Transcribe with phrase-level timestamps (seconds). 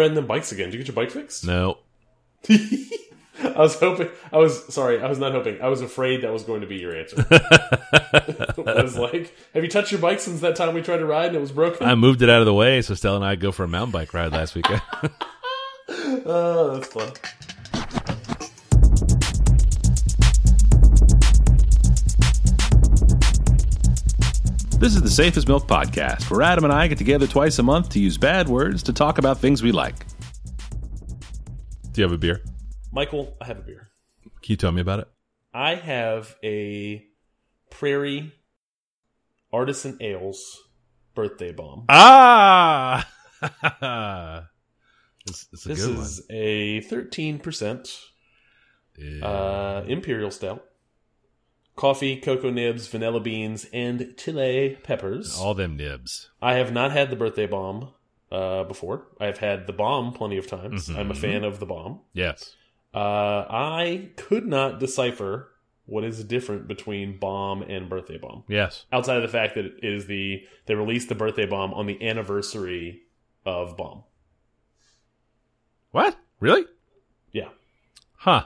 [0.00, 0.66] riding them bikes again.
[0.66, 1.46] Did you get your bike fixed?
[1.46, 1.78] No.
[3.42, 4.08] I was hoping.
[4.32, 5.00] I was sorry.
[5.00, 5.60] I was not hoping.
[5.62, 7.16] I was afraid that was going to be your answer.
[7.30, 11.28] I was like, "Have you touched your bike since that time we tried to ride
[11.28, 13.36] and it was broken?" I moved it out of the way so Stella and I
[13.36, 14.82] go for a mountain bike ride last weekend.
[16.26, 17.12] Oh, that's fun.
[24.80, 27.62] This is the Safe as Milk Podcast, where Adam and I get together twice a
[27.62, 30.06] month to use bad words to talk about things we like.
[31.92, 32.40] Do you have a beer?
[32.90, 33.90] Michael, I have a beer.
[34.22, 35.08] Can you tell me about it?
[35.52, 37.04] I have a
[37.68, 38.32] Prairie
[39.52, 40.62] Artisan Ales
[41.14, 41.84] birthday bomb.
[41.90, 43.06] Ah!
[45.26, 47.98] it's, it's a This good is a thirteen percent
[49.22, 50.64] uh, imperial stout.
[51.80, 55.38] Coffee, cocoa nibs, vanilla beans, and chile peppers.
[55.38, 56.28] All them nibs.
[56.42, 57.88] I have not had the birthday bomb
[58.30, 59.06] uh, before.
[59.18, 60.90] I've had the bomb plenty of times.
[60.90, 60.96] Mhm.
[60.98, 62.00] I'm a fan of the bomb.
[62.12, 62.54] Yes.
[62.92, 65.52] Uh, I could not decipher
[65.86, 68.84] what is different between bomb and birthday bomb, Yes.
[68.92, 72.06] outside of the fact that it is the they released the birthday bomb on the
[72.06, 73.04] anniversary
[73.46, 74.04] of bomb.
[75.92, 76.14] What?
[76.40, 76.66] Really?
[77.32, 77.48] Yeah.
[78.16, 78.44] Huh.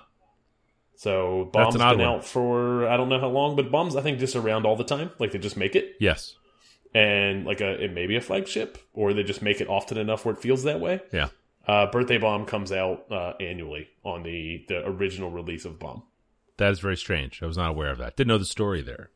[0.96, 2.00] So bomb's been one.
[2.00, 4.84] out for I don't know how long, but bombs I think just around all the
[4.84, 5.10] time.
[5.18, 6.36] Like they just make it, Yes.
[6.94, 10.24] and like a it may be a flagship, or they just make it often enough
[10.24, 11.00] where it feels that way.
[11.12, 11.28] Yeah.
[11.66, 16.02] Uh, birthday bomb comes out uh, annually on the the original release of bomb.
[16.58, 17.42] That is very strange.
[17.42, 18.16] I was not aware of that.
[18.16, 19.10] Didn't know the story there.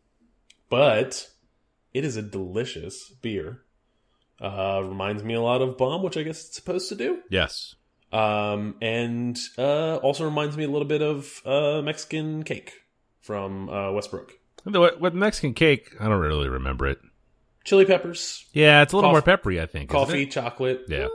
[0.69, 1.29] but
[1.95, 3.63] it is a delicious beer.
[4.41, 7.23] Uh, reminds me a lot of Bomb, which I guess it's supposed to do.
[7.29, 7.75] Yes.
[8.13, 12.73] Um, and uh, also reminds me a little bit of uh, Mexican cake
[13.21, 14.33] from uh, Westbrook.
[14.65, 15.95] What Mexican cake?
[16.01, 16.99] I don't really remember it.
[17.65, 19.91] Chili peppers, Yeah, it's a little Coff- more peppery, I think.
[19.91, 20.85] coffee, chocolate.
[20.89, 21.07] Yeah.
[21.07, 21.09] Uh,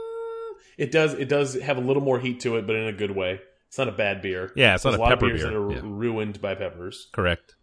[0.78, 1.14] it does.
[1.14, 3.40] It does have a little more heat to it, but in a good way.
[3.68, 4.52] It's not a bad beer.
[4.56, 5.52] Yeah, it's not There's a lot pepper of beers beer.
[5.52, 5.82] that are Yeah.
[5.84, 7.10] ruined by peppers.
[7.12, 7.56] Correct.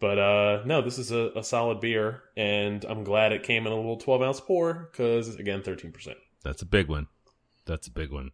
[0.00, 3.72] But uh, no, this is a, a solid beer, and I'm glad it came in
[3.72, 6.18] a little 12 ounce pour because again, 13 percent.
[6.42, 7.06] That's a big one.
[7.66, 8.32] That's a big one.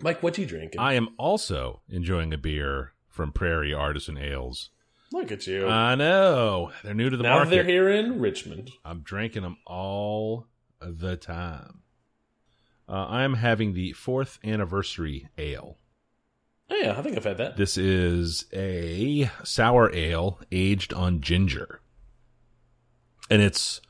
[0.00, 0.80] Mike, what you drinking?
[0.80, 4.70] I am also enjoying a beer from Prairie Artisan Ales.
[5.12, 5.68] Look at you.
[5.68, 6.72] I know.
[6.82, 7.50] They're new to the now market.
[7.50, 8.72] they're here in Richmond.
[8.84, 10.46] I'm drinking them all
[10.80, 11.82] the time.
[12.88, 15.78] Uh, I'm having the fourth anniversary ale.
[16.70, 17.56] Oh yeah, I think I've had that.
[17.56, 21.80] This is a sour ale aged on ginger.
[23.30, 23.80] And it's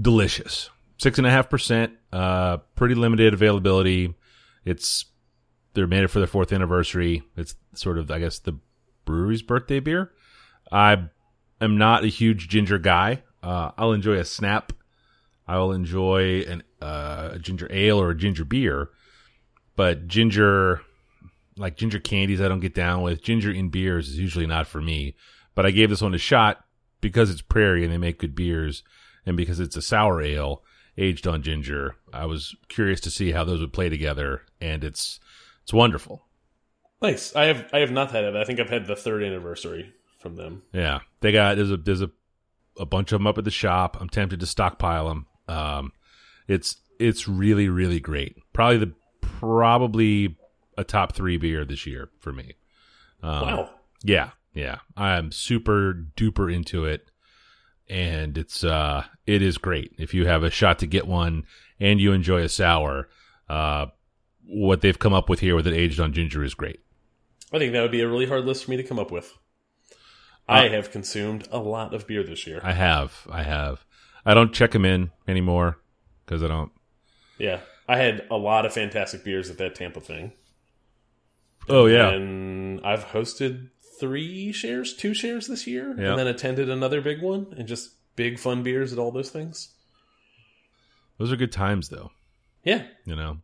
[0.00, 0.70] delicious.
[0.98, 4.14] Six and a half percent, uh, pretty limited availability.
[4.64, 5.04] It's,
[5.74, 7.22] they're made it for their fourth anniversary.
[7.36, 8.58] It's sort of, I guess, the
[9.04, 10.12] brewery's birthday beer.
[10.70, 11.04] I
[11.60, 13.22] am not a huge ginger guy.
[13.42, 14.72] Uh, I'll enjoy a snap.
[15.46, 18.90] I will enjoy an, uh, a ginger ale or a ginger beer,
[19.74, 20.82] but ginger,
[21.56, 23.22] like ginger candies I don't get down with.
[23.22, 25.16] Ginger in beers is usually not for me.
[25.54, 26.64] But I gave this one a shot
[27.00, 28.84] because it's Prairie and they make good beers
[29.26, 30.62] and because it's a sour ale
[30.96, 31.96] aged on ginger.
[32.12, 35.18] I was curious to see how those would play together and it's
[35.70, 36.26] it's wonderful.
[37.00, 37.36] Nice.
[37.36, 38.34] I have I have not had it.
[38.34, 40.64] I think I've had the third anniversary from them.
[40.72, 40.98] Yeah.
[41.20, 42.10] They got there's a there's a
[42.76, 43.96] a bunch of them up at the shop.
[44.00, 45.26] I'm tempted to stockpile them.
[45.46, 45.92] Um
[46.48, 48.36] it's it's really really great.
[48.52, 50.36] Probably the probably
[50.76, 52.56] a top 3 beer this year for me.
[53.22, 53.70] Um, wow.
[54.02, 54.78] Yeah, yeah.
[54.96, 57.12] I'm super duper into it.
[57.88, 59.94] And it's uh it is great.
[59.98, 61.44] If you have a shot to get one
[61.78, 63.08] and you enjoy a sour,
[63.48, 63.86] uh
[64.52, 66.80] what they've come up with here with it aged on ginger is great.
[67.52, 69.32] I think that would be a really hard list for me to come up with.
[70.48, 72.60] Uh, I have consumed a lot of beer this year.
[72.62, 73.26] I have.
[73.30, 73.84] I have.
[74.24, 75.78] I don't check them in anymore
[76.26, 76.72] cuz I don't
[77.38, 77.60] yeah.
[77.88, 80.32] I had a lot of fantastic beers at that Tampa thing.
[81.68, 82.10] Oh yeah.
[82.10, 86.10] And I've hosted three shares, two shares this year, Yeah.
[86.10, 89.74] and then attended another big one, and just big fun beers at all those things.
[91.18, 92.10] Those are good times though.
[92.64, 92.86] Yeah.
[93.04, 93.38] you know.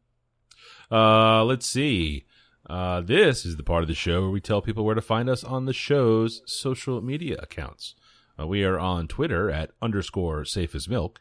[0.91, 2.25] Uh, let's see.
[2.69, 5.29] Uh, this is the part of the show where we tell people where to find
[5.29, 7.95] us on the show's social media accounts.
[8.39, 11.21] Uh, we are on Twitter at underscore safe as milk,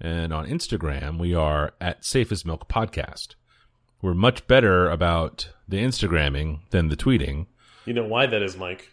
[0.00, 3.34] and on Instagram we are at safe as milk podcast.
[4.02, 7.46] We're much better about the Instagramming than the tweeting.
[7.86, 8.90] You know why that is, Mike?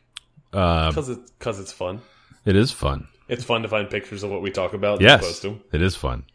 [0.53, 2.01] Uh, Because it's because it's fun.
[2.45, 3.07] it is fun.
[3.27, 5.01] It's fun to find pictures of what we talk about.
[5.01, 5.43] Yes,
[5.73, 6.25] it is fun.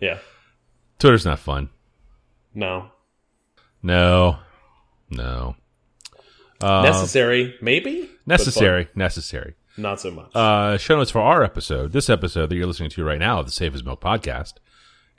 [0.00, 0.18] Yeah.
[0.98, 1.68] Twitter's not fun.
[2.54, 2.90] No.
[3.82, 4.38] No,
[5.10, 5.56] no.
[6.60, 8.08] Uh, necessary, maybe.
[8.26, 9.54] necessary, necessary.
[9.76, 10.34] Not so much.
[10.36, 13.50] uh, show notes for our episode, this episode that you're listening to right now the
[13.50, 14.54] Safe as Milk podcast,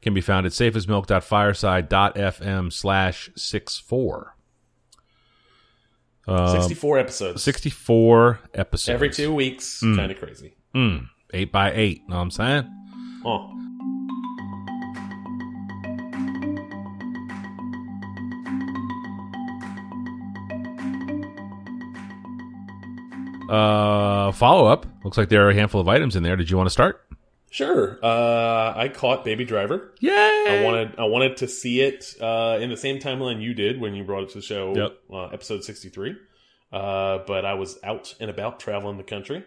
[0.01, 4.35] can be found at safeasmilk.fireside.fm slash 64.
[6.25, 7.43] Um, 64 episodes.
[7.43, 8.93] 64 episodes.
[8.93, 9.81] Every two weeks.
[9.81, 10.55] Kind of crazy.
[10.73, 12.07] Mm, eight by eight.
[12.07, 12.69] Know what I'm saying?
[13.25, 13.49] Oh.
[23.53, 24.85] Uh, follow up.
[25.03, 26.35] Looks like there are a handful of items in there.
[26.35, 27.05] Did you want to start?
[27.51, 27.99] Sure.
[28.01, 29.93] Uh, I caught Baby Driver.
[29.99, 30.11] Yay!
[30.11, 33.93] I wanted I wanted to see it uh, in the same timeline you did when
[33.93, 34.97] you brought it to the show, Yep.
[35.11, 36.15] uh, episode sixty three.
[36.71, 39.43] Uh, but I was out and about traveling the country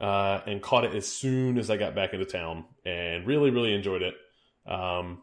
[0.00, 3.72] uh, and caught it as soon as I got back into town, and really really
[3.72, 4.14] enjoyed it.
[4.66, 5.22] Um,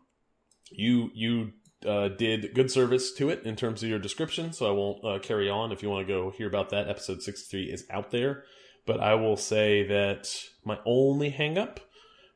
[0.72, 1.51] you you
[1.86, 5.19] uh, did good service to it in terms of your description, so I won't uh,
[5.19, 5.72] carry on.
[5.72, 8.44] If you want to go hear about that, episode sixty three is out there.
[8.86, 10.28] But I will say that
[10.66, 11.80] my only hang up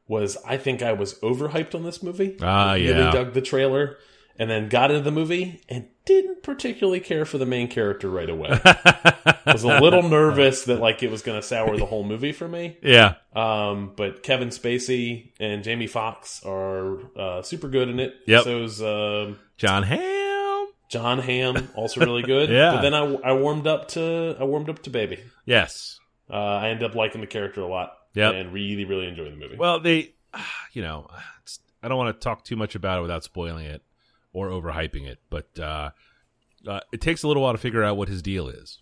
[0.07, 2.37] was I think I was overhyped on this movie.
[2.41, 3.11] Ah, Really yeah.
[3.11, 3.97] dug the trailer
[4.37, 8.29] and then got into the movie and didn't particularly care for the main character right
[8.29, 8.49] away.
[8.63, 12.31] I was a little nervous that like it was going to sour the whole movie
[12.31, 12.77] for me.
[12.81, 13.15] yeah.
[13.35, 18.15] Um, but Kevin Spacey and Jamie Foxx are uh, super good in it.
[18.27, 18.43] Yep.
[18.43, 20.67] So's um, John Hamm.
[20.89, 22.49] John Hamm also really good.
[22.55, 22.71] Yeah.
[22.73, 25.19] But then I, I warmed up to I warmed up to Baby.
[25.45, 25.99] Yes.
[26.29, 27.93] Uh, I ended up liking the character a lot.
[28.13, 28.33] Yep.
[28.33, 29.57] And really really enjoying the movie.
[29.57, 30.13] Well, they,
[30.73, 31.07] you know,
[31.81, 33.81] I don't want to talk too much about it without spoiling it
[34.35, 35.89] or overhyping it, but uh,
[36.67, 38.79] uh, it takes a little while to figure out what his deal is,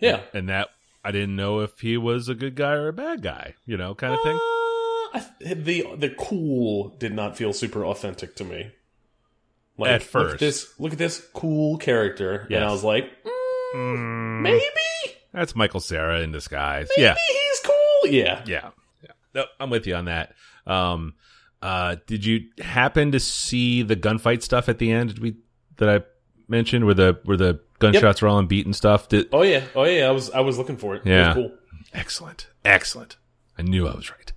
[0.00, 0.20] yeah.
[0.34, 0.68] and that
[1.04, 3.94] I didn't know if he was a good guy or a bad guy, you know,
[3.94, 4.38] kind of thing.
[5.14, 8.72] Uh, th- the the cool did not feel super authentic to me.
[9.78, 10.34] Like, At look first.
[10.34, 12.56] at this look at this cool character, Yes.
[12.56, 13.04] and I was like,
[13.74, 14.60] Mm, maybe,
[15.32, 16.88] That's Michael Cera in disguise.
[16.96, 18.10] maybe Yeah, he's cool.
[18.10, 18.70] Yeah, yeah,
[19.02, 19.10] yeah.
[19.34, 20.32] No, I'm with you on that.
[20.66, 21.14] Um,
[21.62, 25.10] uh, did you happen to see the gunfight stuff at the end?
[25.14, 25.36] Did we
[25.78, 26.04] that I
[26.48, 29.08] mentioned where the where the gunshots were all on beat and stuff?
[29.08, 30.06] Did, Oh yeah, oh yeah.
[30.08, 31.02] I was I was looking for it.
[31.04, 31.32] Yeah.
[31.32, 31.58] it was cool.
[31.92, 32.48] Excellent.
[32.64, 33.16] Excellent.
[33.58, 34.32] I knew I was right.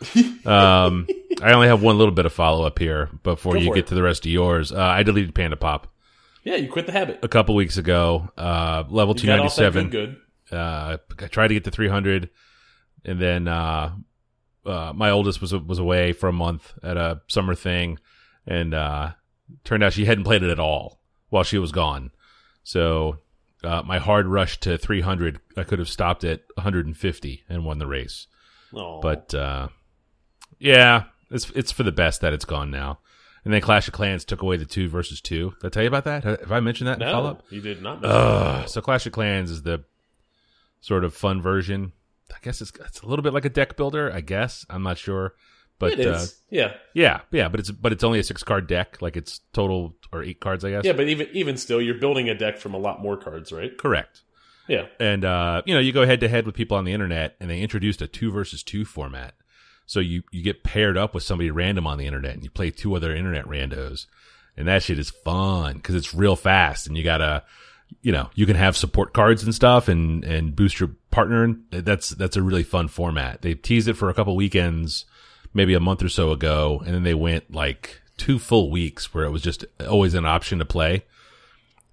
[0.46, 1.06] um,
[1.42, 3.86] I only have one little bit of follow up here before Go you get it.
[3.88, 4.70] to the rest of yours.
[4.72, 5.88] Uh, I deleted Panda Pop
[6.44, 7.18] Yeah, you quit the habit.
[7.22, 8.28] a couple weeks ago.
[8.36, 9.88] Uh, level off that 297.
[9.90, 10.16] good,
[10.50, 10.56] good.
[10.56, 12.30] Uh, I tried to get to 300,
[13.04, 13.92] and then uh,
[14.66, 17.98] uh, my oldest was was away for a month at a summer thing,
[18.46, 19.12] and uh,
[19.64, 22.10] turned out she hadn't played it at all while she was gone.
[22.62, 23.18] So
[23.64, 27.86] uh, my hard rush to 300, I could have stopped at 150 and won the
[27.86, 28.26] race.
[28.74, 29.68] Oh, But uh,
[30.58, 32.98] yeah, it's it's for the best that it's gone now.
[33.44, 35.54] And then Clash of Clans took away the two versus two.
[35.60, 36.24] Did I tell you about that?
[36.24, 37.44] Have I mentioned that in no, follow up?
[37.48, 38.04] you did not.
[38.04, 39.84] Uh, so Clash of Clans is the
[40.80, 41.92] sort of fun version.
[42.32, 44.12] I guess it's it's a little bit like a deck builder.
[44.12, 45.34] I guess I'm not sure,
[45.78, 46.06] but it is.
[46.06, 47.48] uh, yeah, yeah, yeah.
[47.48, 49.00] But it's but it's only a six card deck.
[49.00, 50.84] Like it's total or eight cards, I guess.
[50.84, 50.92] yeah.
[50.92, 53.76] But even even still, you're building a deck from a lot more cards, right?
[53.76, 54.22] correct.
[54.68, 54.86] Yeah.
[55.00, 57.48] And uh, you know, you go head to head with people on the internet, and
[57.48, 59.34] they introduced a two versus two format.
[59.86, 62.70] So you you get paired up with somebody random on the internet, and you play
[62.70, 64.04] two other internet randos,
[64.56, 67.44] and that shit is fun because it's real fast, and you gotta,
[68.02, 71.44] you know, you can have support cards and stuff, and and boost your partner.
[71.44, 73.42] And that's that's a really fun format.
[73.42, 75.04] They teased it for a couple weekends,
[75.54, 79.24] maybe a month or so ago, and then they went like two full weeks where
[79.24, 81.04] it was just always an option to play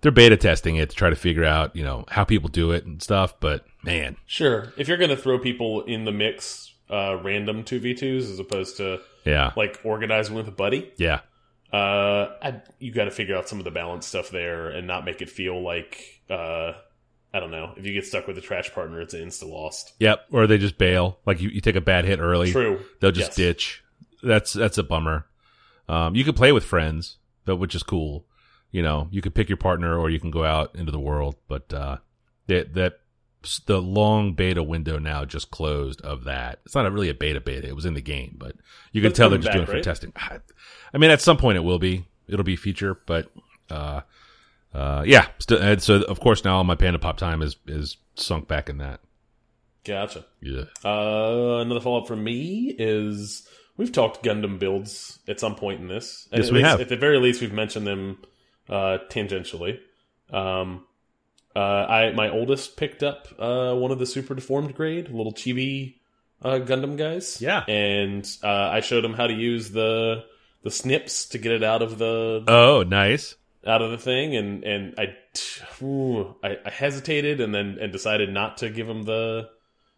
[0.06, 2.86] they're beta testing it to try to figure out, you know, how people do it
[2.86, 3.40] and stuff.
[3.40, 4.72] But man, Sure.
[4.78, 8.38] If you're going to throw people in the mix, uh, random two v twos as
[8.38, 11.22] opposed to yeah, like organizing with a buddy, yeah,
[11.76, 15.04] uh, I, you got to figure out some of the balance stuff there and not
[15.06, 16.74] make it feel like uh,
[17.34, 17.74] I don't know.
[17.76, 19.94] If you get stuck with a trash partner, it's an insta lost.
[20.00, 20.26] yep.
[20.32, 21.20] Or they just bail.
[21.26, 22.80] Like you, you take a bad hit early, True.
[23.02, 23.36] they'll just Yes.
[23.36, 23.84] ditch.
[24.24, 25.26] That's that's a bummer.
[25.90, 28.26] Um, you could play with friends, but which is cool.
[28.72, 31.36] You know, you could pick your partner, or you can go out into the world.
[31.48, 31.98] But uh,
[32.48, 33.00] that that
[33.66, 36.60] the long beta window now just closed of that.
[36.66, 37.68] It's not a, really a beta beta.
[37.68, 38.56] It was in the game, but
[38.92, 40.14] you can tell they're just back, doing it for testing.
[40.16, 42.06] I mean, at some point it will be.
[42.28, 43.32] It'll be feature, but
[43.70, 44.02] uh,
[44.74, 45.28] uh, yeah.
[45.40, 49.00] Still, so of course now my Panda Pop time is is sunk back in that.
[49.84, 50.26] Gotcha.
[50.42, 50.64] Yeah.
[50.84, 53.48] Uh, another follow up from me is
[53.78, 56.28] we've talked Gundam builds at some point in this.
[56.32, 56.82] Yes, at we least- have.
[56.82, 58.18] At the very least, we've mentioned them
[58.68, 59.78] uh, tangentially.
[60.32, 60.86] Um,
[61.56, 65.96] uh, I my oldest picked up uh, one of the super deformed grade little chibi
[66.42, 67.42] uh, Gundam guys.
[67.42, 67.64] Yeah.
[67.68, 70.26] and uh, I showed him how to use the
[70.64, 73.36] the snips to get it out of the Oh, nice.
[73.66, 75.16] out of the thing, and and I,
[75.84, 79.50] ooh, I I hesitated and then and decided not to give him the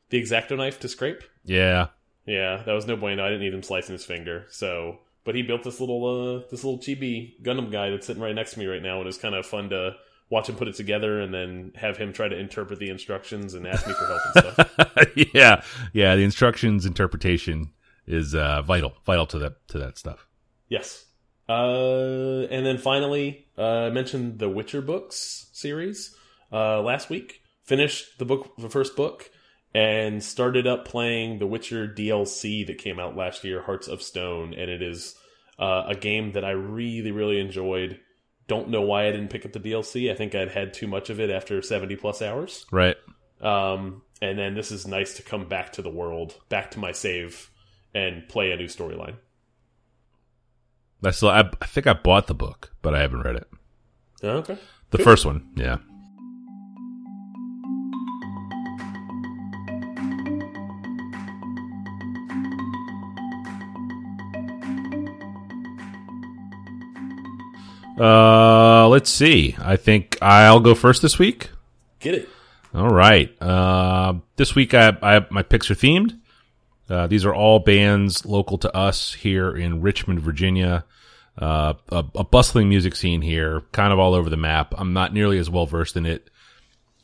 [0.09, 1.23] the exacto knife to scrape.
[1.45, 1.87] Yeah.
[2.25, 3.23] Yeah, that was no bueno.
[3.25, 4.45] I didn't need him slicing his finger.
[4.49, 8.35] So, but he built this little uh, this little chibi Gundam guy that's sitting right
[8.35, 9.95] next to me right now, and it's kind of fun to
[10.29, 13.67] watch him put it together and then have him try to interpret the instructions and
[13.67, 15.07] ask me for help and stuff.
[15.34, 16.15] yeah, yeah.
[16.15, 17.72] The instructions interpretation
[18.05, 20.27] is uh, vital, vital to that to that stuff.
[20.69, 21.05] Yes.
[21.50, 26.15] Uh, and then finally, uh, I mentioned the Witcher books series
[26.51, 27.41] uh, last week.
[27.63, 29.29] Finished the book, the first book,
[29.74, 34.53] and started up playing the Witcher DLC that came out last year, Hearts of Stone,
[34.53, 35.15] and it is
[35.60, 38.00] uh, a game that I really, really enjoyed.
[38.48, 40.12] Don't know why I didn't pick up the DLC.
[40.12, 42.66] I think I'd had too much of it after seventy plus hours.
[42.72, 42.96] Right.
[43.42, 46.92] Um, and then this is nice to come back to the world, back to my
[46.92, 47.51] save,
[47.94, 49.16] and play a new storyline.
[51.04, 53.48] I still, I, I think I bought the book, but I haven't read it.
[54.24, 54.58] Okay.
[54.89, 55.77] The first one, yeah.
[68.00, 69.56] Uh, let's see.
[69.60, 71.50] I think I'll go first this week.
[72.00, 72.30] Get it.
[72.74, 73.36] All right.
[73.42, 76.20] Uh, this week I, I my picks are themed.
[76.89, 80.86] Uh, these are all bands local to us here in Richmond, Virginia.
[81.38, 84.74] Uh, a, a bustling music scene here, kind of all over the map.
[84.75, 86.30] I'm not nearly as well versed in it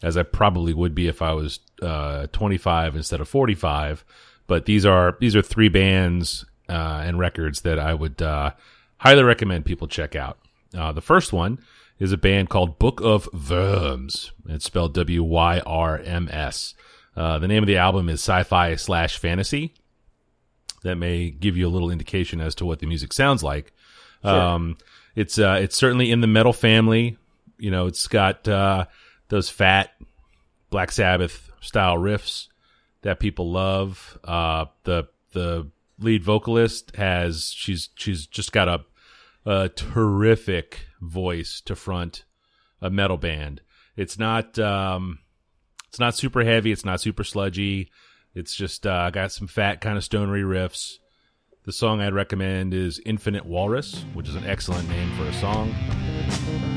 [0.01, 4.03] as I probably would be if I was uh, 25 instead of 45.
[4.47, 8.51] But these are these are three bands uh, and records that I would uh,
[8.97, 10.37] highly recommend people check out.
[10.75, 11.59] Uh, the first one
[11.99, 14.31] is a band called Book of Wyrms.
[14.47, 16.73] It's spelled W Y R M S.
[17.15, 19.73] Uh, the name of the album is Sci-Fi slash Fantasy.
[20.83, 23.71] That may give you a little indication as to what the music sounds like.
[24.23, 24.31] Sure.
[24.31, 24.77] Um,
[25.15, 27.17] it's uh, it's certainly in the metal family.
[27.57, 28.85] You know, it's got uh,
[29.29, 29.91] those fat
[30.69, 32.47] Black Sabbath style riffs
[33.03, 34.17] that people love.
[34.23, 38.83] Uh, the the lead vocalist has she's she's just got a
[39.45, 42.25] a terrific voice to front
[42.81, 43.61] a metal band.
[43.95, 45.19] It's not um,
[45.89, 46.71] it's not super heavy.
[46.71, 47.91] It's not super sludgy.
[48.33, 50.97] It's just uh, got some fat kind of stonery riffs.
[51.65, 56.72] The song I'd recommend is Infinite Walrus, which is an excellent name for a song.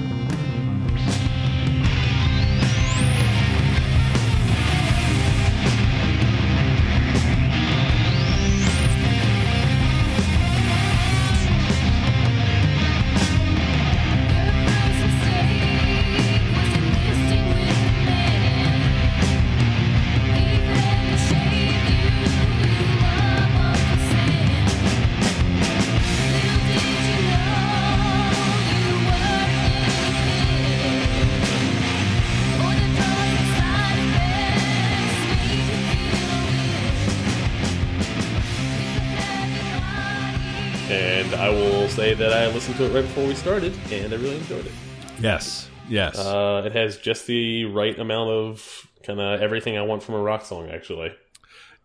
[42.07, 44.71] Say that I listened to it right before we started, and I really enjoyed it.
[45.19, 46.17] Yes, yes.
[46.17, 50.21] Uh, it has just the right amount of kind of everything I want from a
[50.23, 51.13] rock song, actually.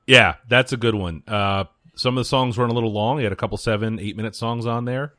[0.05, 1.23] yeah, that's a good one.
[1.27, 1.63] Uh,
[1.95, 3.17] some of the songs run a little long.
[3.17, 5.13] He had a couple seven, eight minute songs on there.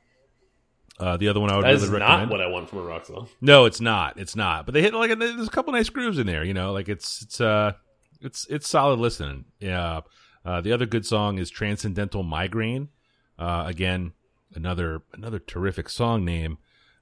[1.01, 2.31] Uh, the other one I would That is really not recommend.
[2.31, 3.29] what I want from a rock song.
[3.41, 4.21] No, it's not.
[4.21, 4.67] It's not.
[4.67, 6.45] But they hit like a, there's a couple nice grooves in there.
[6.45, 7.73] You know, like it's it's uh
[8.21, 9.47] it's it's solid listening.
[9.59, 10.03] Yeah.
[10.45, 12.89] Uh, the other good song is Transcendental Migraine.
[13.37, 14.13] Uh, again,
[14.55, 16.59] another another terrific song name.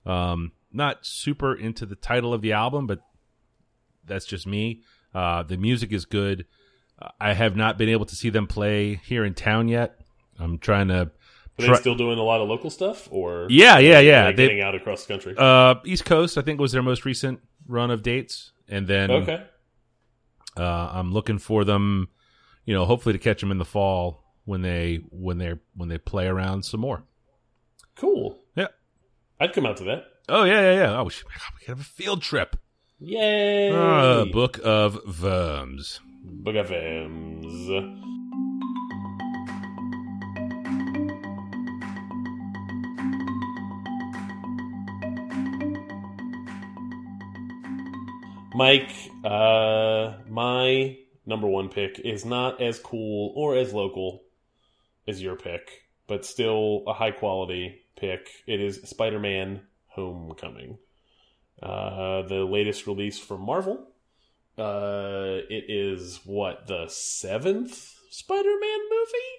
[0.07, 3.01] Um, not super into the title of the album, but
[4.05, 4.83] that's just me.
[5.15, 6.47] Uh, the music is good.
[7.19, 10.01] I have not been able to see them play here in town yet.
[10.39, 11.11] I'm trying to.
[11.59, 14.31] Are they still doing a lot of local stuff, or yeah, yeah, yeah.
[14.31, 15.35] They, getting out across the country?
[15.37, 19.43] uh, East Coast, I think, was their most recent run of dates, and then okay,
[20.57, 22.09] uh, I'm looking for them,
[22.65, 25.99] you know, hopefully to catch them in the fall when they when they when they
[25.99, 27.05] play around some more.
[28.01, 28.39] Cool.
[28.57, 28.69] Yeah.
[29.39, 30.05] I'd come out to that.
[30.27, 30.99] Oh yeah, yeah, yeah.
[30.99, 32.57] Oh, we, should, we could have a field trip.
[32.99, 33.71] Yay!
[33.71, 36.01] Uh, Book of Wyrms.
[36.25, 37.69] Book of M's.
[48.55, 54.23] Mike, uh, my number one pick is not as cool or as local
[55.07, 55.71] as your pick,
[56.07, 58.29] but still a high quality pick.
[58.47, 60.79] It is Spider Man Homecoming.
[61.63, 63.87] Uh, the latest release from Marvel.
[64.59, 69.37] Uh, it is what the seventh Spider-Man movie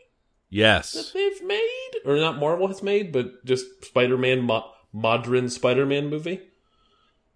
[0.50, 0.94] Yes.
[0.94, 6.42] that they've made, or not Marvel has made, but just Spider-Man, mo modern Spider-Man movie.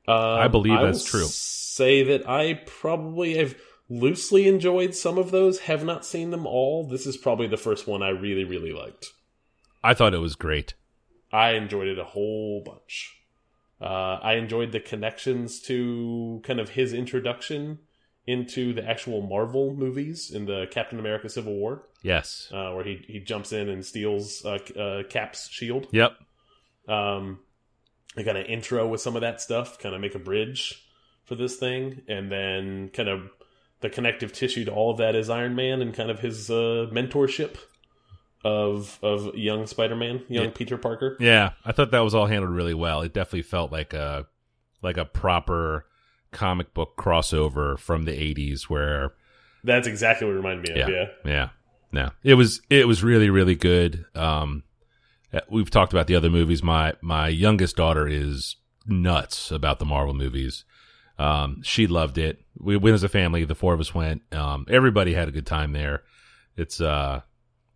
[0.07, 1.27] Um, I believe that's will true.
[1.27, 3.55] Say that I probably have
[3.89, 5.59] loosely enjoyed some of those.
[5.61, 6.87] Have not seen them all.
[6.87, 9.13] This is probably the first one I really, really liked.
[9.83, 10.73] I thought it was great.
[11.35, 13.13] I enjoyed it a whole bunch.
[13.81, 17.79] Uh, I enjoyed the connections to kind of his introduction
[18.25, 22.49] into the actual Marvel movies in the Captain America Civil War, Yes.
[22.53, 25.87] uh, where he he jumps in and steals uh, uh, Cap's shield.
[25.91, 26.13] Yep.
[26.87, 27.39] Um,
[28.17, 30.81] I kind of intro with some of that stuff, kind of make a bridge
[31.25, 33.29] for this thing, and then kind of
[33.81, 36.87] the connective tissue to all of that is Iron Man and kind of his uh,
[36.91, 37.57] mentorship
[38.45, 40.51] of of young Spider Man, young Yeah.
[40.53, 41.17] Peter Parker.
[41.19, 43.01] Yeah, I thought that was all handled really well.
[43.01, 44.27] It definitely felt like a
[44.83, 45.87] like a proper
[46.31, 49.13] comic book crossover from the 80s where
[49.63, 50.89] That's exactly what it reminded me of.
[50.89, 50.95] Yeah.
[50.95, 51.49] Yeah, yeah.
[51.91, 52.09] No.
[52.23, 54.05] It was it was really really good.
[54.13, 54.63] Um
[55.33, 56.61] uh, we've talked about the other movies.
[56.61, 60.65] My my youngest daughter is nuts about the Marvel movies.
[61.17, 62.41] Um she loved it.
[62.59, 64.21] We went as a family, the four of us went.
[64.31, 66.03] Um everybody had a good time there.
[66.55, 67.21] It's uh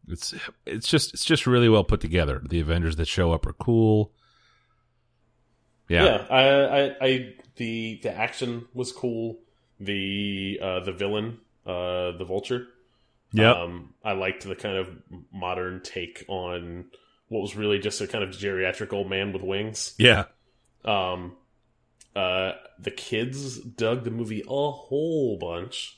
[0.10, 0.34] it's
[0.66, 2.42] it's just it's just really well put together.
[2.48, 4.12] The Avengers that show up are cool.
[5.88, 6.04] Yeah.
[6.04, 6.26] yeah.
[6.30, 9.40] I, I, I, the the action was cool.
[9.80, 12.68] The uh, the villain, uh, the Vulture.
[13.32, 14.90] Yeah, Um, I liked the kind of
[15.32, 16.86] modern take on
[17.28, 19.94] what was really just a kind of geriatric old man with wings.
[20.00, 20.26] yeah.
[20.84, 21.38] Um,
[22.16, 25.96] uh, the kids dug the movie a whole bunch,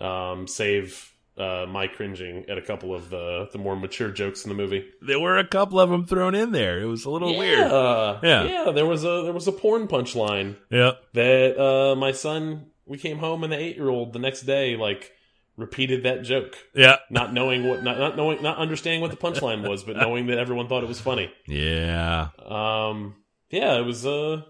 [0.00, 4.48] um, save uh, my cringing at a couple of the the more mature jokes in
[4.48, 4.84] the movie.
[5.02, 6.80] There were a couple of them thrown in there.
[6.80, 7.58] It was a little weird.
[7.70, 8.44] Yeah, Yeah.
[8.44, 8.70] yeah.
[8.72, 12.66] There was a there was a porn punchline Yeah, that uh, my son.
[12.86, 15.10] We came home and the eight year old the next day like
[15.56, 16.96] repeated that joke, Yeah.
[17.10, 20.36] not knowing what, not, not knowing, not understanding what the punchline was, but knowing that
[20.36, 21.32] everyone thought it was funny.
[21.46, 22.28] Yeah.
[22.44, 23.14] Um,
[23.50, 24.04] yeah, it was.
[24.04, 24.42] Uh,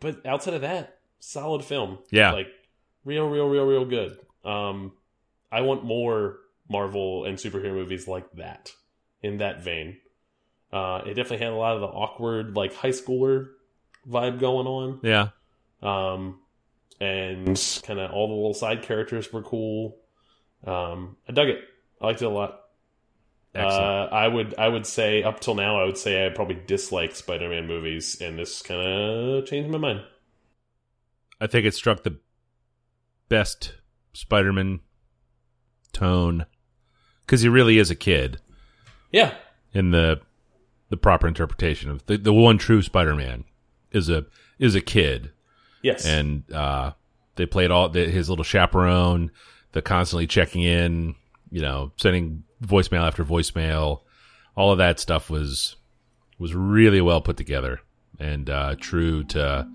[0.00, 1.98] but outside of that, solid film.
[2.10, 2.32] Yeah.
[2.32, 2.46] like
[3.04, 4.16] real, real, real, real good.
[4.44, 4.92] Um,
[5.54, 8.72] I want more Marvel and superhero movies like that
[9.22, 9.98] in that vein.
[10.72, 13.50] Uh, it definitely had a lot of the awkward, like high schooler
[14.08, 15.00] vibe going on.
[15.02, 15.28] Yeah.
[15.82, 16.40] Um,
[17.00, 19.96] and kind of all the little side characters were cool.
[20.66, 21.60] Um, I dug it.
[22.00, 22.60] I liked it a lot.
[23.54, 27.14] Uh, I would I would say up till now I would say I probably dislike
[27.14, 30.00] Spider Man movies, and this kind of changed my mind.
[31.40, 32.18] I think it struck the
[33.28, 33.74] best
[34.12, 34.80] Spider-Man
[35.94, 36.46] tone
[37.24, 38.40] because he really is a kid.
[39.10, 39.34] Yeah,
[39.72, 40.20] in the
[40.90, 43.44] the proper interpretation of the the one true Spider-Man
[43.90, 44.26] is a
[44.58, 45.30] is a kid,
[45.82, 46.92] yes, and uh,
[47.36, 49.30] they played all the, his little chaperone,
[49.72, 51.14] the constantly checking in,
[51.50, 54.00] you know, sending voicemail after voicemail,
[54.56, 55.76] all of that stuff was
[56.38, 57.80] was really well put together
[58.18, 59.66] and uh, true to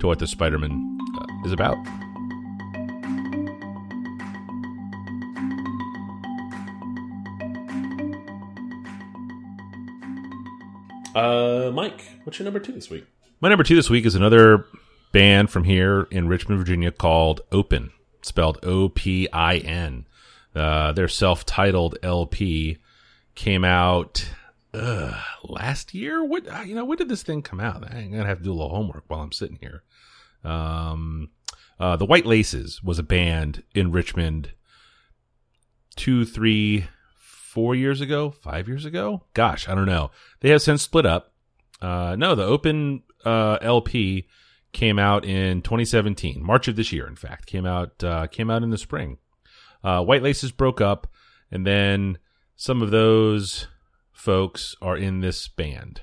[0.00, 1.76] to what the Spider-Man uh, is about.
[11.16, 13.06] Uh, Mike, what's your number two this week?
[13.40, 14.66] My number two this week is another
[15.12, 20.06] band from here in Richmond, Virginia called Opin, spelled O P I N.
[20.54, 22.76] Uh, their self-titled LP
[23.34, 24.28] came out
[24.74, 26.22] uh, last year.
[26.22, 26.84] What uh, you know?
[26.84, 27.90] When did this thing come out?
[27.90, 29.84] I'm gonna have to do a little homework while I'm sitting here.
[30.44, 31.30] Um,
[31.80, 34.52] uh, the White Laces was a band in Richmond
[35.96, 36.88] two, three,
[37.56, 39.22] four years ago, five years ago.
[39.32, 40.10] Gosh, I don't know.
[40.40, 41.32] They have since split up.
[41.80, 44.28] Uh, no, the Opin uh, LP
[44.72, 47.06] came out in 2017, March of this year.
[47.06, 49.16] In fact, came out uh, came out in the spring.
[49.82, 51.06] Uh, White Laces broke up,
[51.50, 52.18] and then
[52.56, 53.68] some of those
[54.12, 56.02] folks are in this band.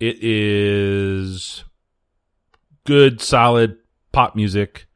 [0.00, 1.62] It is
[2.82, 3.76] good, solid
[4.10, 4.88] pop music.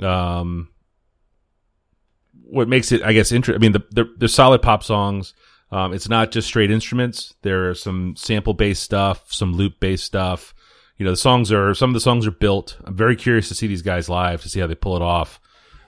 [0.00, 0.68] Um,
[2.52, 3.60] what makes it, I guess, interesting.
[3.60, 5.32] I mean, the, they're, they're solid pop songs.
[5.70, 7.34] Um, it's not just straight instruments.
[7.40, 10.54] There are some sample based stuff, some loop based stuff.
[10.98, 12.76] You know, the songs are some of the songs are built.
[12.84, 15.40] I'm very curious to see these guys live to see how they pull it off.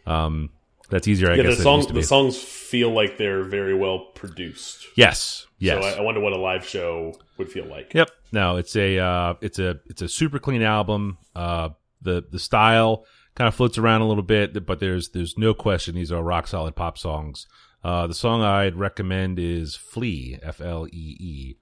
[0.06, 0.50] Um,
[0.88, 1.58] that's easier, I yeah, guess.
[1.58, 4.86] the songs the songs feel like they're very well produced.
[4.96, 5.82] yes, yes.
[5.82, 7.92] So I, I wonder what a live show would feel like.
[7.92, 8.10] Yep.
[8.32, 11.18] No, it's a uh, it's a it's a super clean album.
[11.36, 15.54] Uh, the the style kind of floats around a little bit, but there's there's no
[15.54, 17.46] question these are rock solid pop songs.
[17.82, 21.56] Uh, the song I'd recommend is "Flee," F L E E,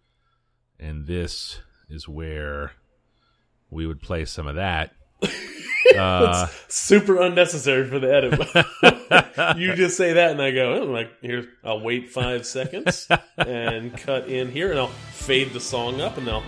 [0.79, 2.73] and this is where
[3.71, 4.93] we would play some of that.
[5.99, 9.59] Uh, Super unnecessary for the edit.
[9.59, 13.95] you just say that, and I go, oh, like, here, I'll wait five seconds and
[13.97, 16.45] cut in here, and I'll fade the song up, and I'll.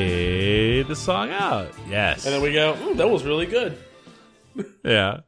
[0.00, 1.72] Fade the song out.
[1.88, 2.24] Yes.
[2.26, 3.78] And then we go, "Ooh, that was really good.
[4.84, 5.20] yeah,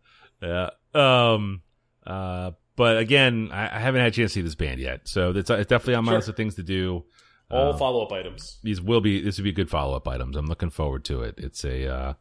[0.43, 0.71] yeah.
[0.95, 1.63] Um,
[2.07, 5.31] uh, but again, I, I haven't had a chance to see this band yet, so
[5.31, 6.19] it's, it's definitely on my Sure.
[6.19, 7.05] list of things to do.
[7.51, 8.59] All Um, follow up items.
[8.63, 10.37] these will be this will be good follow up items.
[10.37, 11.35] I'm looking forward to it.
[11.39, 12.13] It's a uh,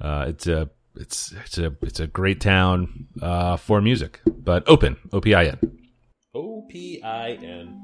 [0.00, 4.96] uh, it's a it's it's a it's a great town uh, for music, but open
[5.12, 5.58] O P I N.
[6.34, 7.80] O P I N.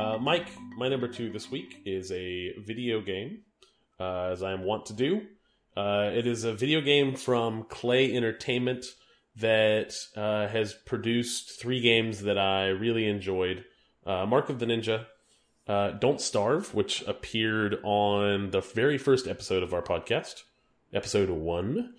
[0.00, 3.42] Uh, Mike, my number two this week is a video game,
[4.00, 5.26] uh, as I am wont to do.
[5.76, 8.86] Uh, it is a video game from Klei Entertainment
[9.36, 13.66] that uh, has produced three games that I really enjoyed
[14.06, 15.04] uh, Mark of the Ninja,
[15.68, 20.44] uh, Don't Starve, which appeared on the very first episode of our podcast,
[20.94, 21.92] episode one.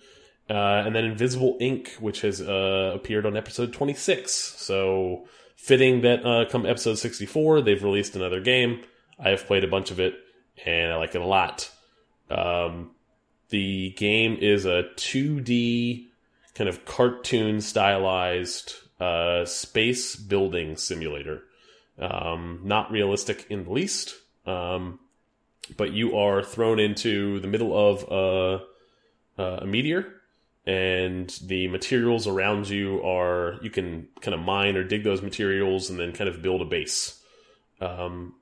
[0.48, 4.32] And then Invisible, Inc., which has appeared on episode 26.
[4.32, 5.24] So,
[5.62, 8.82] fitting that uh, come episode 64, they've released another game.
[9.16, 10.14] I have played a bunch of it,
[10.66, 11.70] and I like it a lot.
[12.28, 12.90] Um,
[13.50, 16.06] the game is a 2D
[16.54, 21.44] kind of cartoon stylized uh, space building simulator.
[21.96, 24.98] Um, not realistic in the least, um,
[25.76, 28.64] but you are thrown into the middle of
[29.38, 30.12] a, a meteor,
[30.66, 35.90] and the materials around you are you can kind of mine or dig those materials
[35.90, 37.20] and then kind of build a base.
[37.80, 38.34] Um,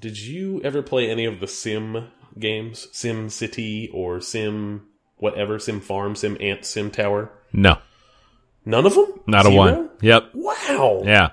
[0.00, 4.86] did you ever play any of the Sim games, Sim City or Sim
[5.18, 7.30] whatever, Sim Farm, Sim Ant, Sim Tower?
[7.52, 7.78] No,
[8.64, 9.20] None of them.
[9.26, 9.90] not a one.
[10.00, 10.30] Yep.
[10.34, 11.02] Wow.
[11.04, 11.30] Yeah.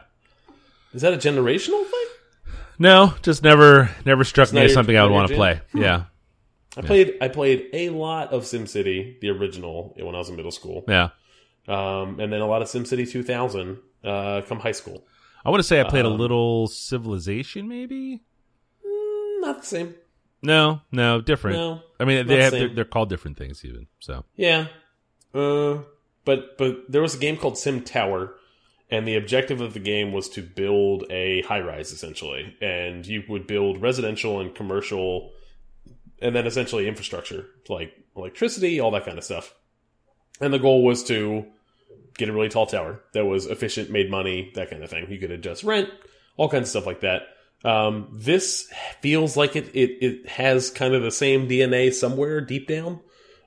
[0.93, 2.05] Is that a generational thing?
[2.77, 5.61] No, just never never struck me as something I would want to play.
[5.73, 6.03] Yeah.
[6.77, 10.51] I played I played a lot of SimCity, the original, when I was in middle
[10.51, 11.09] school, Yeah.
[11.67, 15.05] um, and then a lot of SimCity 2000 uh, come high school.
[15.45, 18.21] I want to say I played a Um, little Civilization, maybe.
[18.85, 19.95] Mm, not the same.
[20.41, 21.57] No, no, different.
[21.57, 21.81] No.
[21.99, 22.59] I mean, they the have same.
[22.59, 23.87] they're, they're called different things even.
[23.99, 24.67] So Yeah.
[25.33, 25.79] Uh,
[26.25, 28.35] but but there was a game called Sim Tower,
[28.89, 33.23] and the objective of the game was to build a high rise essentially, and you
[33.27, 35.31] would build residential and commercial,
[36.21, 39.53] and then essentially infrastructure like electricity, all that kind of stuff.
[40.41, 41.45] And the goal was to
[42.17, 45.09] get a really tall tower that was efficient, made money, that kind of thing.
[45.09, 45.89] You could adjust rent,
[46.37, 47.23] all kinds of stuff like that.
[47.63, 52.67] Um, this feels like it, it it has kind of the same DNA somewhere deep
[52.67, 53.01] down.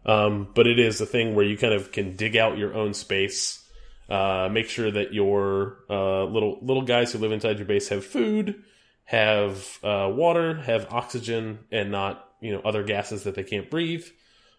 [0.04, 2.92] Um, but it is a thing where you kind of can dig out your own
[2.92, 3.64] space,
[4.10, 8.04] uh, make sure that your uh, little little guys who live inside your base have
[8.04, 8.62] food,
[9.04, 14.04] have uh, water, have oxygen, and not you know other gases that they can't breathe.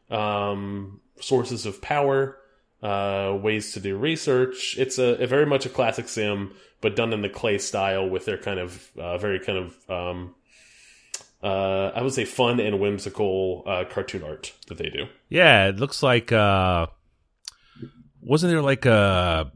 [0.09, 2.37] Um, sources of power,
[2.81, 4.75] uh, ways to do research.
[4.79, 8.25] It's a, a very much a classic sim, but done in the Klei style with
[8.25, 10.35] their kind of uh, very kind of um,
[11.43, 15.05] uh, I would say fun and whimsical uh, cartoon art that they do.
[15.29, 16.31] yeah, it looks like.
[16.31, 16.87] uh
[18.21, 19.51] Wasn't there like a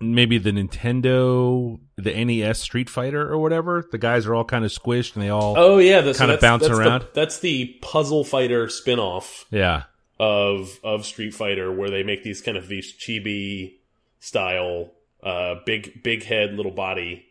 [0.00, 3.84] maybe the Nintendo, the NES Street Fighter or whatever?
[3.90, 5.54] The guys are all kind of squished and they all.
[5.58, 7.06] Oh yeah, the, so Kinda that's- bounce that's the- around?
[7.14, 9.84] that's the Puzzle Fighter spin-off Yeah.
[10.18, 13.74] of of Street Fighter, where they make these kind of these chibi
[14.18, 17.26] style, uh, big big head, little body,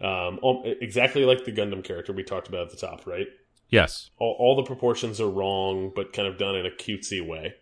[0.00, 0.38] um,
[0.80, 3.26] exactly like the Gundam character we talked about at the top, right?
[3.68, 4.10] Yes.
[4.18, 7.54] All, all the proportions are wrong, but kind of done in a cutesy way.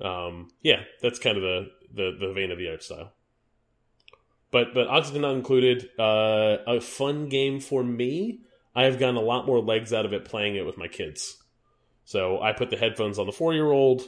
[0.00, 3.12] Um, yeah, that's kind of the, the the vein of the art style.
[4.56, 5.90] But but Oxygen not included.
[5.98, 8.40] Uh, a fun game for me.
[8.74, 11.36] I have gotten a lot more legs out of it playing it with my kids.
[12.06, 14.00] So I put the headphones on the four year old,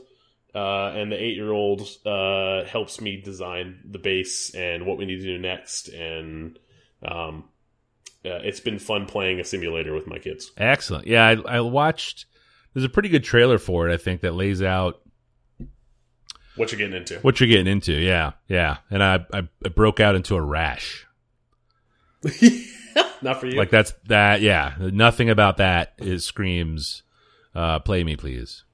[0.54, 5.04] uh, and the eight year old uh, helps me design the base and what we
[5.04, 5.88] need to do next.
[5.88, 6.58] And
[7.02, 7.44] um,
[8.24, 10.50] uh, it's been fun playing a simulator with my kids.
[10.56, 11.06] Excellent.
[11.06, 12.24] Yeah, I, I watched.
[12.72, 13.92] There's a pretty good trailer for it.
[13.92, 15.02] I think that lays out
[16.58, 17.18] What you're getting into?
[17.20, 17.92] what you're getting into.
[17.92, 18.78] Yeah, yeah.
[18.90, 21.06] And I I, I broke out into a rash.
[23.22, 23.56] Not for you.
[23.56, 24.40] Like that's that.
[24.40, 27.02] Yeah, nothing about that is screams.
[27.54, 28.64] Uh, play me, please.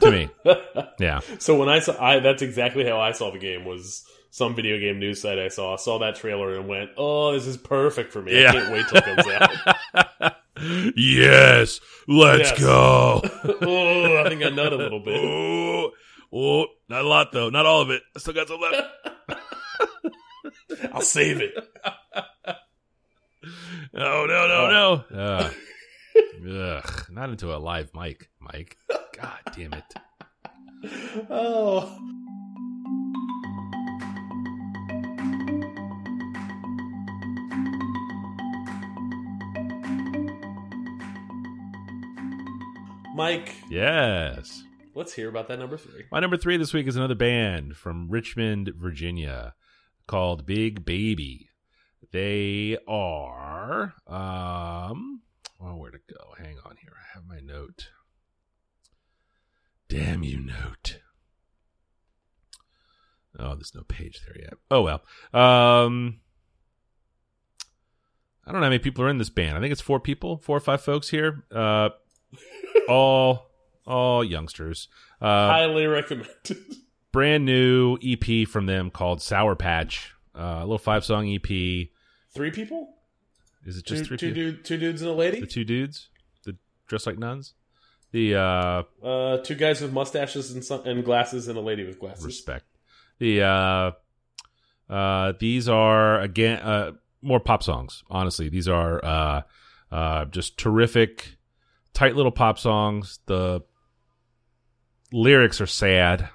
[0.00, 0.30] To me,
[0.98, 1.20] yeah.
[1.38, 3.64] so when I saw, I that's exactly how I saw the game.
[3.66, 7.46] Was some video game news site I saw saw that trailer and went, "Oh, this
[7.46, 8.40] is perfect for me.
[8.40, 8.48] Yeah.
[8.48, 10.36] I can't wait till it comes out."
[10.96, 12.60] yes, let's Yes.
[12.60, 13.20] go.
[13.60, 15.20] oh, I think I nut a little bit.
[15.22, 15.90] oh,
[16.32, 17.48] oh, not a lot though.
[17.48, 18.02] Not all of it.
[18.14, 18.82] I still got some left.
[20.92, 21.54] I'll save it.
[23.92, 25.10] Oh, no, no, no, Oh.
[25.10, 25.18] no.
[25.18, 25.54] Ugh.
[26.84, 27.06] Ugh.
[27.10, 28.76] Not into a live mic, Mike.
[28.88, 29.84] God damn it.
[31.28, 31.98] oh.
[43.14, 44.64] Mike, Yes.
[45.00, 46.04] Let's hear about that number three.
[46.12, 49.54] My number three this week is another band from Richmond, Virginia,
[50.06, 51.48] called Big Baby.
[52.12, 55.22] They are, um,
[55.58, 56.34] oh, where to go?
[56.36, 56.92] Hang on here.
[56.94, 57.88] I have my note.
[59.88, 61.00] Damn you, note.
[63.38, 64.54] Oh, there's no page there yet.
[64.70, 65.00] Oh well.
[65.32, 66.20] Um,
[68.46, 69.56] I don't know how many people are in this band.
[69.56, 71.44] I think it's four people, four or five folks here.
[71.50, 71.88] Uh,
[72.88, 73.49] all
[73.86, 74.88] all youngsters.
[75.20, 76.58] Uh, Highly recommended.
[77.12, 80.14] brand new EP from them called Sour Patch.
[80.34, 81.46] Uh, a little five song EP.
[82.32, 82.94] Three people?
[83.66, 84.42] Is it just three two, people?
[84.52, 85.40] dude, two dudes and a lady?
[85.40, 86.08] The two dudes,
[86.44, 87.54] the dressed like nuns.
[88.12, 91.98] The uh, Uh, two guys with mustaches and, some, and glasses, and a lady with
[91.98, 92.24] glasses.
[92.24, 92.64] respect.
[93.18, 93.90] The uh,
[94.92, 98.02] uh, these are again uh, more pop songs.
[98.10, 99.42] Honestly, these are uh,
[99.92, 101.36] uh, just terrific,
[101.92, 103.18] tight little pop songs.
[103.26, 103.60] The
[105.12, 106.28] lyrics are sad.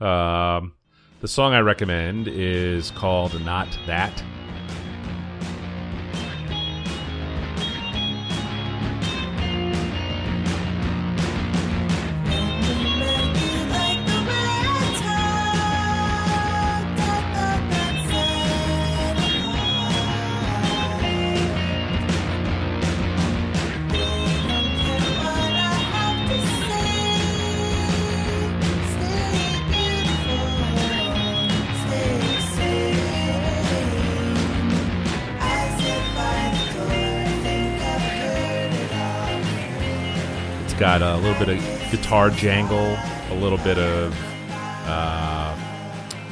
[0.00, 0.74] Um,
[1.20, 4.22] the song I recommend is called "Not That."
[40.80, 42.96] Got a little bit of guitar jangle,
[43.28, 44.16] a little bit of
[44.86, 45.54] uh,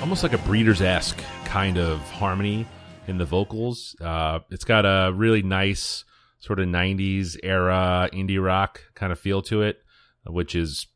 [0.01, 2.67] almost like a Breeders esque kind of harmony
[3.07, 3.95] in the vocals.
[4.01, 6.07] Uh, it's got a really nice
[6.39, 9.83] sort of 90s era indie rock kind of feel to it,
[10.25, 10.87] which is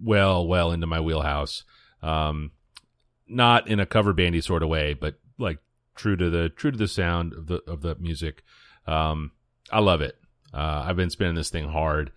[0.00, 1.64] well, well into my wheelhouse.
[2.00, 2.52] Um,
[3.26, 5.58] not in a cover bandy sort of way, but like
[5.96, 8.44] true to the true to the sound of the of the music.
[8.86, 9.32] Um,
[9.72, 10.16] I love it.
[10.52, 12.12] Uh, I've been spinning this thing hard.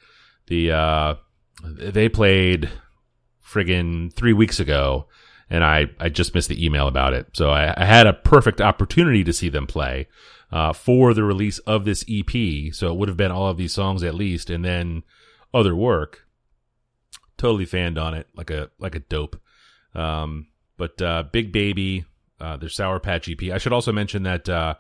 [0.48, 1.16] The uh,
[1.64, 2.70] they played
[3.46, 5.08] friggin' three weeks ago,
[5.50, 7.28] and I I just missed the email about it.
[7.34, 10.08] So I, I had a perfect opportunity to see them play
[10.52, 12.74] uh, for the release of this EP.
[12.74, 15.04] So it would have been all of these songs at least, and then
[15.54, 16.26] other work.
[17.38, 19.40] Totally fanned on it like a like a dope.
[19.94, 22.06] Um, but uh, Big Baby,
[22.40, 23.52] uh, their Sour Patch EP.
[23.52, 24.76] I should also mention that uh,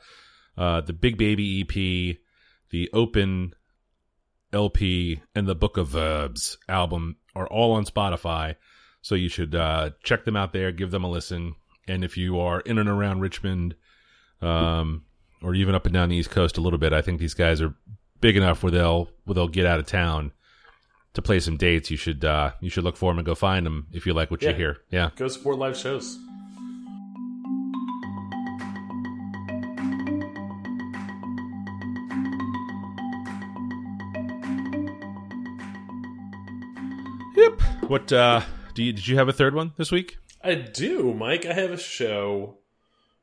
[0.57, 2.17] uh, the Big Baby EP,
[2.69, 3.53] the Opin
[4.53, 8.55] LP, and the Book of Wyrms album are all on Spotify.
[9.01, 11.55] So you should uh, check them out there, give them a listen.
[11.87, 13.75] And if you are in and around Richmond,
[14.41, 15.03] um,
[15.41, 17.61] or even up and down the East Coast a little bit, I think these guys
[17.61, 17.73] are
[18.19, 20.31] big enough where they'll where they'll get out of town
[21.13, 21.89] to play some dates.
[21.91, 24.31] You should uh, you should look for them and go find them if you like
[24.31, 24.49] what Yeah.
[24.49, 24.77] you hear.
[24.89, 25.11] Yeah.
[25.15, 26.17] Go support live shows.
[37.37, 37.61] Yep.
[37.87, 38.41] What uh,
[38.73, 40.17] do you did you have a third one this week?
[40.43, 41.45] I do, Mike.
[41.45, 42.57] I have a show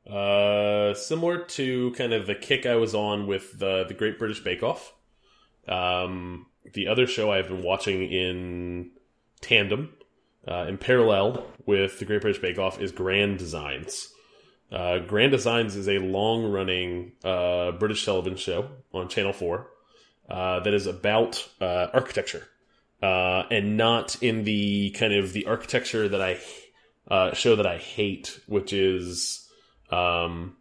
[0.09, 4.39] uh, similar to kind of the kick I was on with the the Great British
[4.39, 4.93] Bake Off.
[5.67, 8.91] Um, the other show I've been watching in
[9.41, 9.93] tandem,
[10.47, 14.13] uh, in parallel with the Great British Bake Off, is Grand Designs.
[14.71, 19.67] Uh, Grand Designs is a long running uh, British television show on Channel 4
[20.29, 22.47] uh, that is about uh, architecture.
[23.01, 26.39] Uh, and not in the kind of the architecture that I
[27.09, 29.47] uh, show that I hate, which is
[29.91, 30.55] um,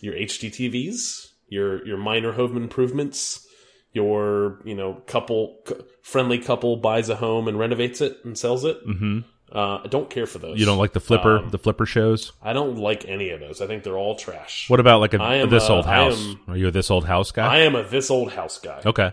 [0.00, 3.46] your HGTVs, your your minor home improvements,
[3.92, 8.64] your you know couple c- friendly couple buys a home and renovates it and sells
[8.64, 8.86] it.
[8.86, 9.20] Mm-hmm.
[9.50, 10.60] Uh, I don't care for those.
[10.60, 12.32] You don't like the flipper Um, the flipper shows?
[12.42, 13.62] I don't like any of those.
[13.62, 14.68] I think they're all trash.
[14.68, 16.22] What about like a, am, this uh, old house?
[16.22, 17.46] am- Are you a this old house guy?
[17.46, 19.12] I am a this old house guy okay.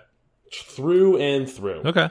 [0.54, 1.84] through and through.
[1.86, 2.10] Okay.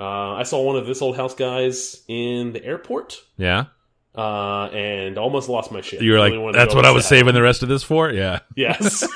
[0.00, 3.18] Uh, I saw one of this old house guys in the airport.
[3.36, 3.66] Yeah.
[4.14, 6.00] uh, and almost lost my shit.
[6.00, 8.10] You were like, that's what I was saving the rest of this for.
[8.10, 8.40] Yeah.
[8.56, 9.06] Yes.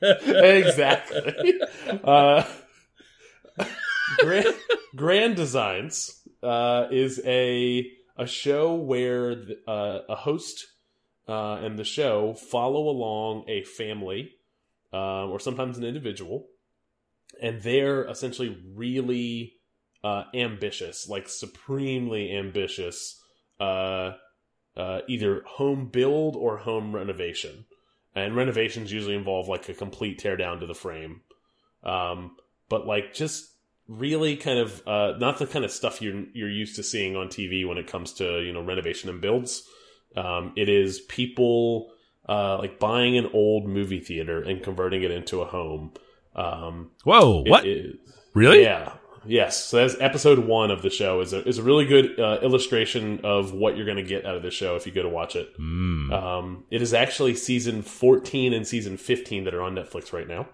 [0.02, 1.54] exactly.
[2.04, 2.44] Uh,
[4.18, 4.46] Grand,
[4.96, 10.66] Grand Designs uh, is a a show where the, uh, a host
[11.28, 14.32] uh, and the show follow along a family
[14.92, 16.46] uh, or sometimes an individual,
[17.40, 19.54] and they're essentially really
[20.04, 23.20] uh, ambitious, like supremely ambitious,
[23.58, 24.12] uh,
[24.76, 27.66] uh, either home build or home renovation.
[28.14, 31.22] And renovations usually involve like a complete tear down to the frame.
[31.84, 32.36] Um,
[32.68, 33.50] but like just
[33.88, 37.28] really kind of uh, not the kind of stuff you're you're used to seeing on
[37.28, 39.62] TV when it comes to you know renovation and builds.
[40.16, 41.92] Um, it is people
[42.28, 45.92] uh, like buying an old movie theater and converting it into a home.
[46.34, 47.42] Um, Whoa!
[47.46, 47.66] What?
[47.66, 47.98] it-
[48.34, 48.62] really?
[48.62, 48.92] yeah.
[49.26, 49.62] Yes.
[49.64, 53.20] So that's episode one of the show is a is a really good uh, illustration
[53.22, 55.36] of what you're going to get out of the show if you go to watch
[55.36, 55.58] it.
[55.58, 56.10] Mm.
[56.12, 60.48] Um, it is actually season 14 and season 15 that are on Netflix right now.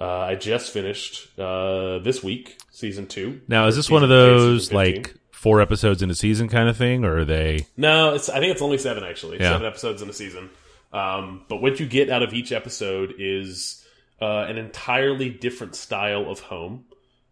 [0.00, 3.42] Uh, I just finished uh, this week season two.
[3.48, 7.04] Now, is this one of those like four episodes in a season kind of thing,
[7.04, 7.66] or are they?
[7.76, 8.30] No, it's.
[8.30, 9.38] I think it's only seven actually.
[9.40, 9.50] Yeah.
[9.50, 10.48] Seven episodes in a season.
[10.92, 13.79] Um, but what you get out of each episode is
[14.20, 16.84] uh, an entirely different style of home.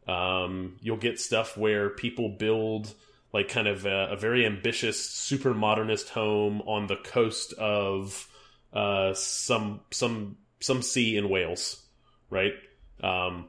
[0.07, 2.95] Um, you'll get stuff where people build
[3.33, 8.29] like kind of a, a very ambitious, super modernist home on the coast of
[8.73, 11.85] uh, some some some sea in Wales,
[12.31, 12.55] right?
[13.03, 13.49] Um,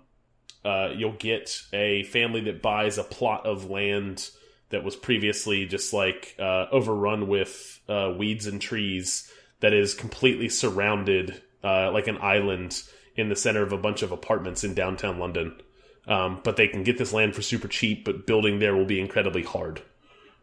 [0.63, 4.29] uh, you'll get a family that buys a plot of land
[4.69, 10.49] that was previously just like uh, overrun with uh, weeds and trees that is completely
[10.49, 12.81] surrounded uh, like an island
[13.19, 15.59] in the center of a bunch of apartments in downtown London.
[16.07, 18.99] Um, but they can get this land for super cheap, but building there will be
[18.99, 19.81] incredibly hard.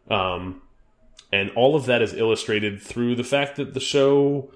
[0.09, 0.61] Um,
[1.33, 4.51] and all of that is illustrated through the fact that the show,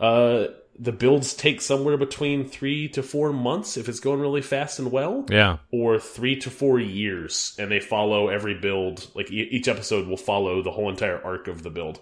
[0.00, 0.46] uh,
[0.78, 4.90] the builds take somewhere between three to four months if it's going really fast and
[4.90, 5.58] well Yeah.
[5.70, 9.06] or three to four years, and they follow every build.
[9.14, 12.00] Like e each episode will follow the whole entire arc of the build,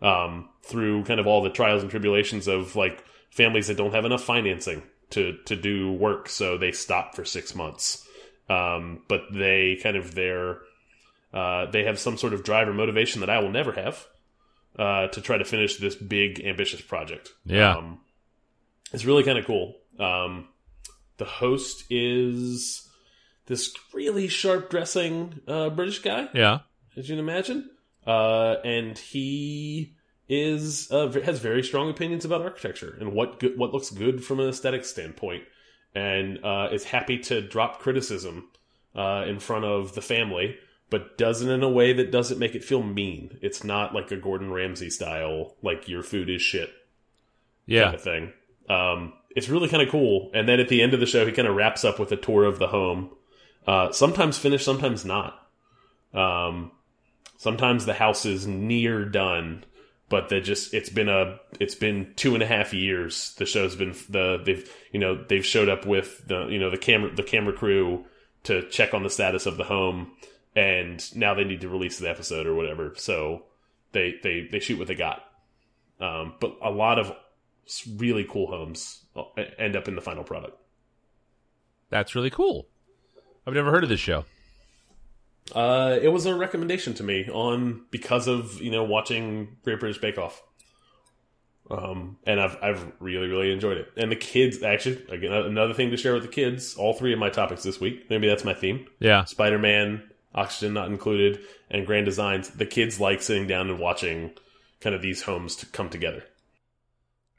[0.00, 4.04] um, through kind of all the trials and tribulations of like families that don't have
[4.04, 8.06] enough financing to to do work, so they stop for six months.
[8.48, 10.58] Um, but they kind of their
[11.32, 14.06] uh, they have some sort of drive or motivation that I will never have
[14.78, 17.30] uh, to try to finish this big ambitious project.
[17.44, 17.76] Yeah.
[17.76, 18.00] um,
[18.92, 19.74] it's really kind of cool.
[19.98, 20.48] Um,
[21.16, 22.88] the host is
[23.46, 26.60] this really sharp dressing uh, British guy, Yeah.
[26.96, 27.70] as you can imagine,
[28.06, 29.94] uh, and he
[30.28, 34.40] is uh, has very strong opinions about architecture and what good, what looks good from
[34.40, 35.44] an aesthetic standpoint,
[35.94, 38.48] and uh, is happy to drop criticism
[38.94, 40.56] uh, in front of the family,
[40.90, 43.38] but doesn't in a way that doesn't make it feel mean.
[43.42, 46.70] It's not like a Gordon Ramsay style, like your food is shit
[47.66, 47.84] Yeah.
[47.84, 48.32] kind of thing.
[48.68, 50.30] Um, it's really kind of cool.
[50.32, 52.16] And then at the end of the show, he kind of wraps up with a
[52.16, 53.10] tour of the home.
[53.66, 55.48] Uh, sometimes finished, sometimes not.
[56.12, 56.70] Um,
[57.36, 59.64] sometimes the house is near done,
[60.08, 63.34] but they just it's been a it's been two and a half years.
[63.38, 66.78] The show's been the they've you know they've showed up with the you know the
[66.78, 68.04] camera the camera crew
[68.44, 70.12] to check on the status of the home,
[70.54, 72.94] and now they need to release the episode or whatever.
[72.96, 73.44] So
[73.92, 75.24] they they they shoot what they got.
[76.00, 77.14] Um, but a lot of
[77.96, 79.22] really cool homes uh,
[79.58, 80.58] end up in the final product.
[81.88, 82.66] That's really cool.
[83.46, 84.24] I've never heard of this show.
[85.52, 90.00] Uh, it was a recommendation to me on because of you know watching Great British
[90.00, 90.42] Bake Off.
[91.70, 93.88] Um, and I've I've really really enjoyed it.
[93.96, 96.74] And the kids actually again another thing to share with the kids.
[96.76, 98.08] All three of my topics this week.
[98.10, 98.86] Maybe that's my theme.
[99.00, 99.24] Yeah.
[99.24, 100.02] Spider Man,
[100.34, 102.50] Oxygen Not Included, and Grand Designs.
[102.50, 104.32] The kids like sitting down and watching
[104.80, 106.24] kind of these homes to come together.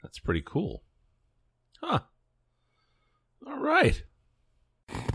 [0.02, 0.82] That's pretty cool.
[1.80, 2.00] Huh.
[3.46, 4.02] All right.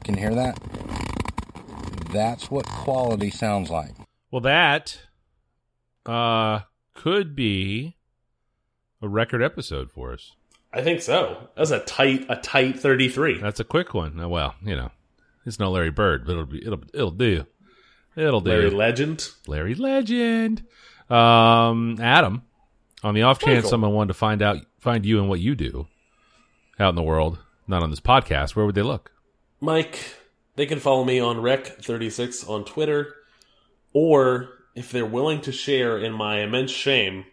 [0.03, 1.00] Can you hear that?
[2.11, 3.91] That's what quality sounds like.
[4.31, 4.99] Well, that
[6.05, 6.61] uh
[6.93, 7.97] could be
[9.01, 10.33] a record episode for us.
[10.73, 11.49] I think so.
[11.55, 13.39] That's a tight a tight thirty three.
[13.39, 14.19] That's a quick one.
[14.19, 14.91] Uh, Well, you know,
[15.45, 17.45] it's no Larry Bird, but it'll be it'll it'll do.
[18.15, 18.49] It'll do.
[18.51, 19.29] Larry Legend.
[19.47, 20.63] Larry Legend.
[21.09, 22.43] Um, Adam,
[23.03, 25.87] on the off chance someone wanted to find out find you and what you do
[26.79, 29.11] out in the world, not on this podcast, where would they look?
[29.59, 29.99] Mike,
[30.55, 33.15] they can follow me on Rec36 on Twitter,
[33.93, 37.25] or if they're willing to share in my immense shame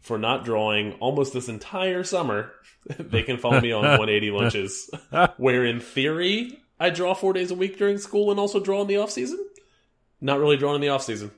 [0.00, 2.52] for not drawing almost this entire summer,
[2.98, 4.90] they can follow me on 180 Lunches,
[5.36, 8.86] where in theory I draw four days a week during school and also draw in
[8.86, 9.38] the off season.
[10.20, 11.30] Not really drawing in the off season.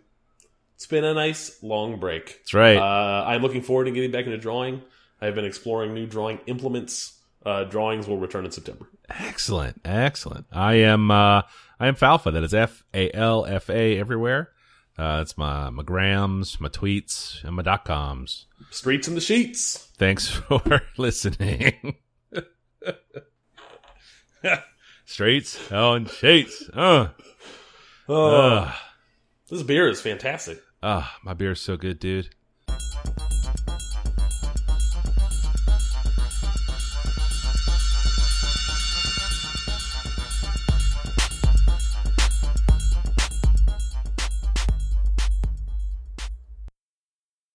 [0.76, 2.38] It's been a nice long break.
[2.38, 2.76] That's right.
[2.76, 4.82] Uh, I'm looking forward to getting back into drawing.
[5.20, 7.20] I've been exploring new drawing implements.
[7.44, 8.88] Uh, drawings will return in September.
[9.10, 10.46] excellent, excellent.
[10.52, 11.42] I am uh
[11.80, 12.32] I am Falfa.
[12.32, 14.50] That is F A L F A everywhere.
[14.98, 18.46] Uh, it's my my grams, my tweets, and my dot coms.
[18.70, 19.88] Streets and the sheets.
[19.96, 21.96] Thanks for listening.
[25.04, 26.68] Streets on sheets.
[26.72, 27.08] Uh.
[28.08, 28.74] Oh, Ugh.
[29.50, 30.60] this beer is fantastic.
[30.82, 32.30] Ah, my beer is so good, dude.